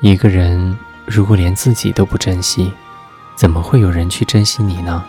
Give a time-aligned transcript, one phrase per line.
[0.00, 2.70] 一个人如果连自己都不珍惜，
[3.34, 5.02] 怎么会有人去珍惜你呢？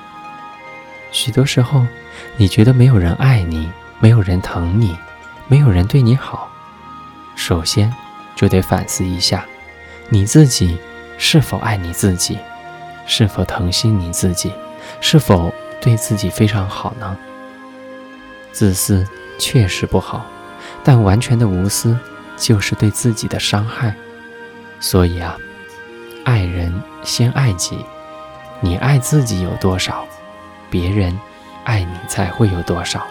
[1.12, 1.86] 许多时候，
[2.38, 3.70] 你觉得没有人爱你，
[4.00, 4.98] 没有人疼你，
[5.48, 6.50] 没有人对你好，
[7.36, 7.94] 首先
[8.34, 9.46] 就得反思一下，
[10.08, 10.78] 你自己
[11.18, 12.40] 是否爱你自己，
[13.06, 14.54] 是否疼惜你自己，
[15.02, 17.18] 是否对自己非常好呢？
[18.54, 19.06] 自私
[19.38, 20.26] 确实不好，
[20.82, 22.00] 但完全的无私
[22.38, 23.94] 就是对自己的伤害。
[24.80, 25.36] 所以啊，
[26.24, 27.78] 爱人先爱己，
[28.62, 30.06] 你爱自己有多少？
[30.70, 31.18] 别人
[31.64, 33.06] 爱你才会有多少。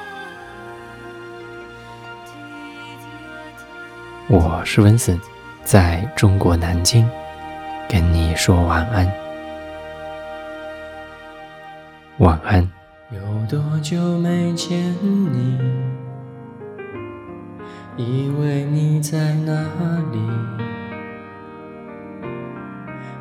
[4.28, 5.20] 我是温森，
[5.64, 7.09] 在中国南京，
[7.88, 9.10] 跟你说晚安，
[12.18, 12.68] 晚安。
[13.10, 15.59] 有多久没见你？
[17.96, 19.52] 以为你在哪
[20.12, 20.65] 里？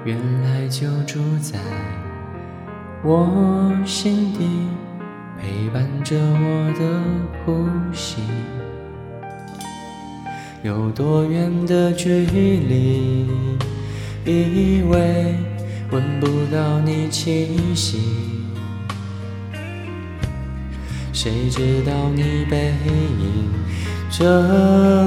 [0.06, 1.58] 原来就住在。
[3.04, 4.48] 我心底
[5.40, 7.02] 陪伴着我的
[7.44, 8.22] 呼吸，
[10.62, 13.28] 有多远的距离？
[14.26, 15.36] 以为
[15.92, 18.00] 闻不到你气息，
[21.14, 22.74] 谁知道你背
[23.20, 23.50] 影
[24.12, 24.24] 这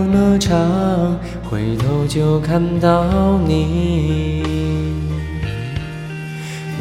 [0.06, 4.37] 么长，回头就看到你。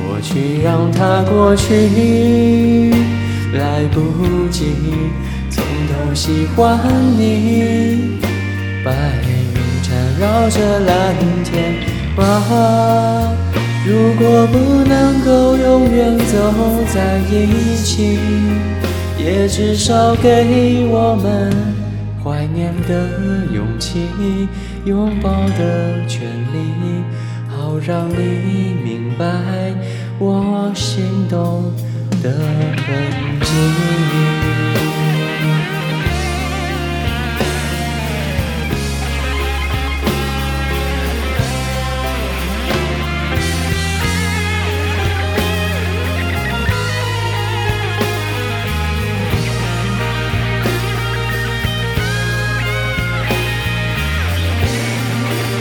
[0.07, 2.91] 过去让它过去，
[3.53, 4.73] 来不及
[5.49, 6.79] 从头喜欢
[7.17, 8.17] 你。
[8.85, 8.93] 白
[9.27, 11.75] 云缠绕着蓝天，
[12.15, 13.31] 啊，
[13.85, 16.53] 如果不能够永远走
[16.87, 18.17] 在一起，
[19.19, 21.53] 也至少给我们
[22.23, 23.09] 怀念的
[23.53, 24.07] 勇气，
[24.85, 26.21] 拥抱的权
[26.53, 27.03] 利，
[27.49, 29.25] 好让你明白。
[30.19, 31.71] 我心动
[32.23, 33.51] 的痕迹。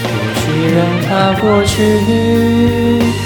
[0.03, 3.25] 过去让它过去。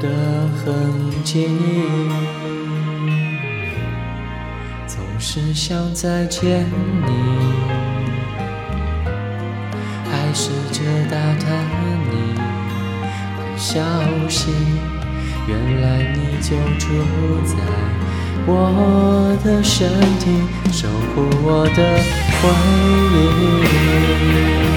[0.00, 0.74] 的痕
[1.24, 1.48] 迹，
[4.86, 6.66] 总是想再见
[7.06, 7.12] 你，
[10.10, 11.44] 还试着打探
[12.10, 12.40] 你的
[13.56, 13.80] 消
[14.28, 14.50] 息。
[15.48, 15.84] 原来
[16.14, 16.86] 你就住
[17.44, 17.56] 在
[18.46, 20.24] 我的身体，
[20.72, 21.80] 守护我的
[22.42, 22.44] 回
[24.72, 24.75] 忆。